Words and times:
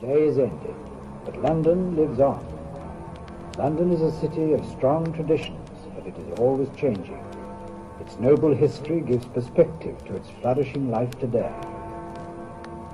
day 0.00 0.28
is 0.28 0.38
ended, 0.38 0.76
but 1.24 1.42
London 1.42 1.96
lives 1.96 2.20
on. 2.20 2.44
London 3.58 3.92
is 3.92 4.00
a 4.00 4.20
city 4.20 4.52
of 4.52 4.64
strong 4.66 5.12
traditions, 5.12 5.68
but 5.94 6.06
it 6.06 6.16
is 6.16 6.38
always 6.38 6.68
changing. 6.76 7.20
Its 8.00 8.16
noble 8.20 8.54
history 8.54 9.00
gives 9.00 9.26
perspective 9.26 9.98
to 10.04 10.14
its 10.14 10.30
flourishing 10.40 10.88
life 10.88 11.10
today. 11.18 11.52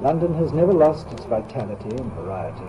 London 0.00 0.32
has 0.34 0.52
never 0.52 0.72
lost 0.72 1.06
its 1.12 1.25
vitality 1.27 1.95
and 1.95 2.12
variety, 2.14 2.64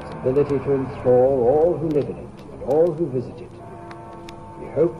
its 0.00 0.10
ability 0.10 0.58
to 0.64 0.74
enthrall 0.74 1.48
all 1.48 1.76
who 1.76 1.88
live 1.88 2.08
in 2.08 2.16
it 2.16 2.42
and 2.52 2.62
all 2.64 2.92
who 2.92 3.06
visit 3.06 3.38
it. 3.40 3.50
We 4.60 4.68
hope 4.68 4.96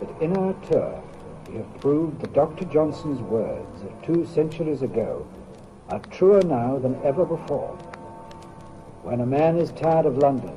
that 0.00 0.22
in 0.22 0.36
our 0.36 0.52
tour 0.68 1.02
we 1.48 1.56
have 1.56 1.80
proved 1.80 2.20
that 2.20 2.34
Dr. 2.34 2.66
Johnson's 2.66 3.22
words 3.22 3.82
of 3.82 4.02
two 4.02 4.26
centuries 4.26 4.82
ago 4.82 5.26
are 5.88 6.00
truer 6.10 6.42
now 6.42 6.78
than 6.78 7.00
ever 7.02 7.24
before. 7.24 7.76
When 9.02 9.22
a 9.22 9.26
man 9.26 9.56
is 9.56 9.72
tired 9.72 10.04
of 10.04 10.18
London, 10.18 10.54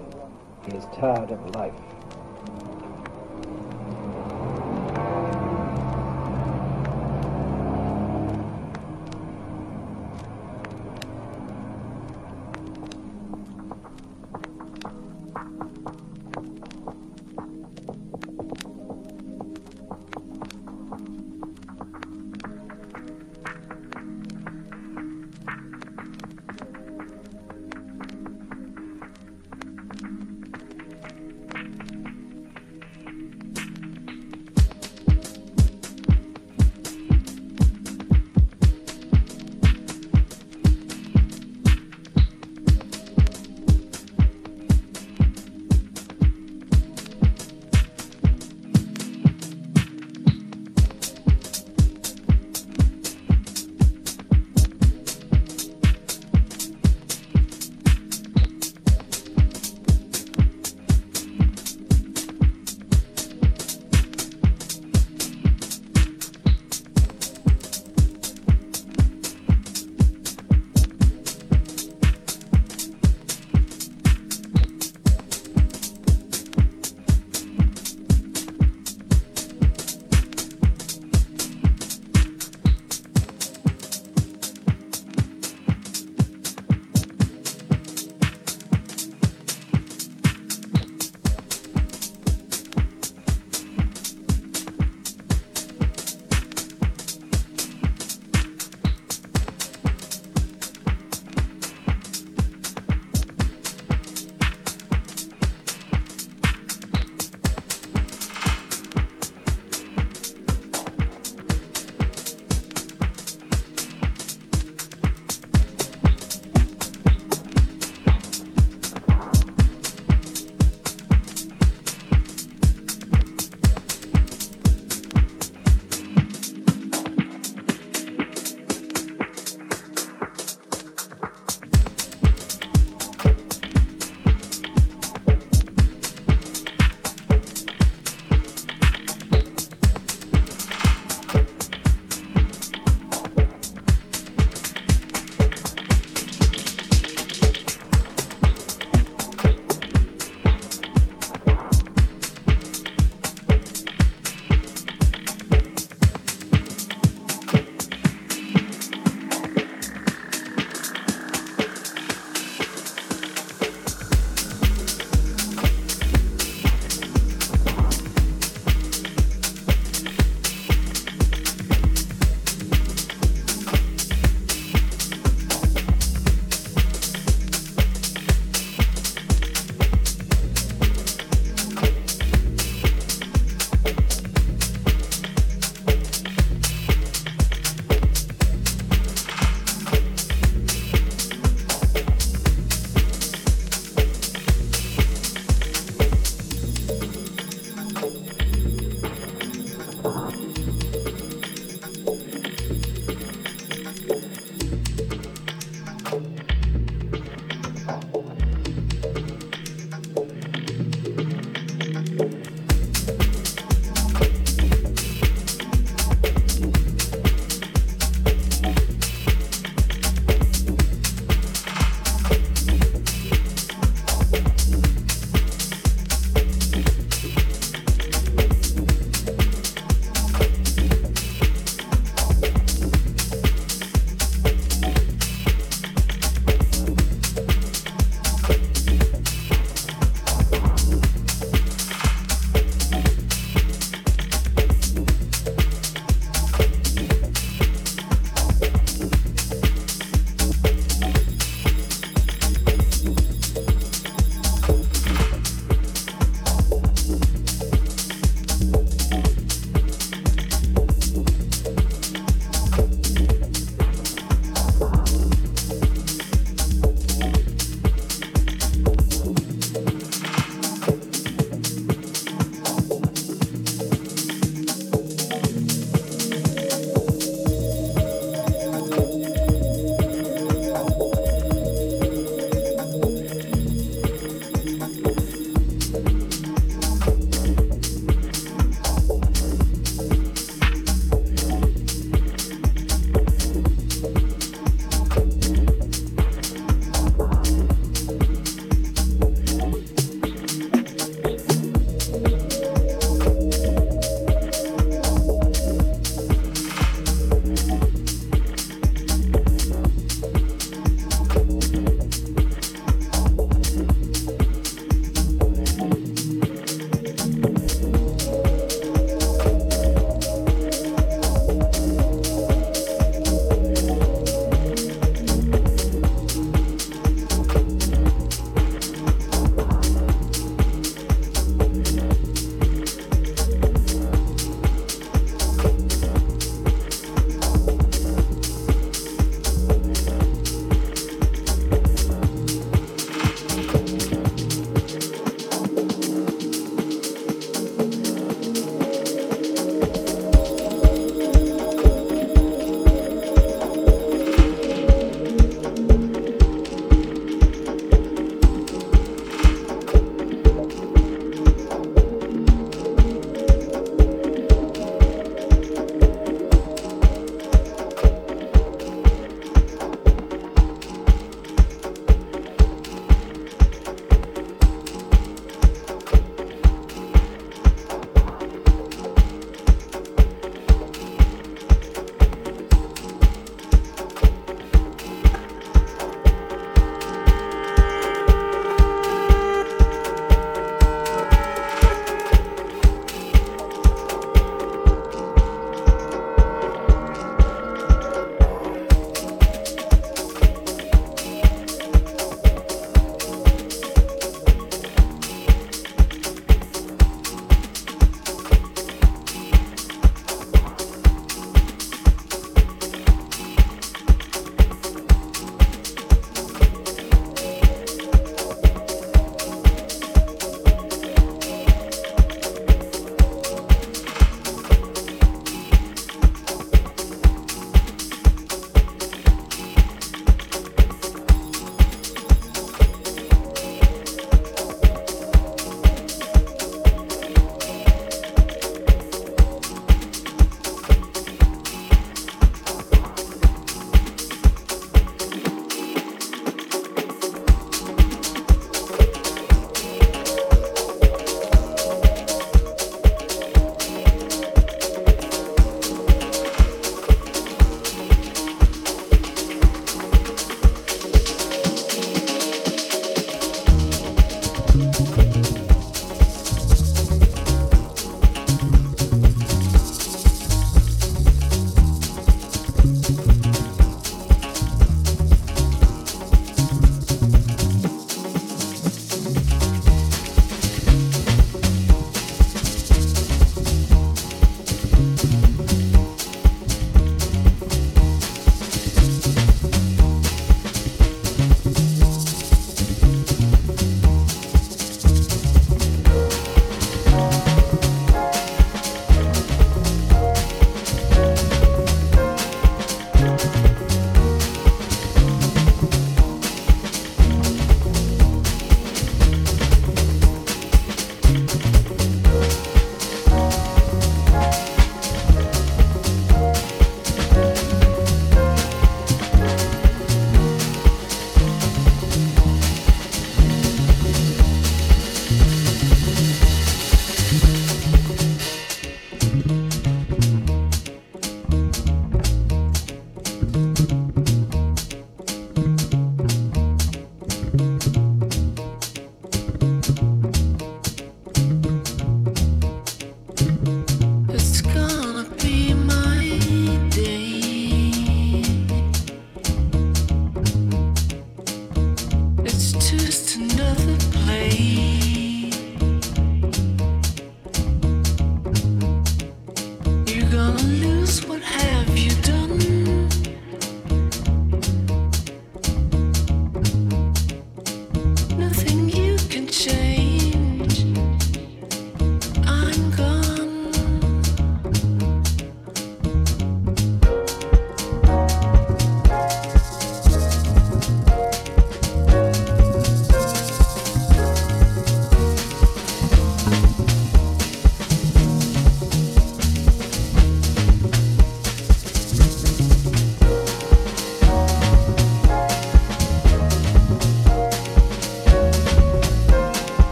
he 0.65 0.75
is 0.75 0.83
tired 0.93 1.31
of 1.31 1.55
life. 1.55 1.82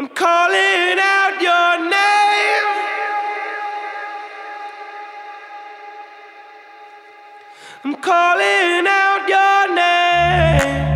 I'm 0.00 0.06
calling 0.10 0.96
out 1.00 1.42
your 1.42 1.90
name. 1.90 2.68
I'm 7.82 7.94
calling 7.96 8.86
out 8.86 9.28
your 9.28 9.74
name. 9.74 10.87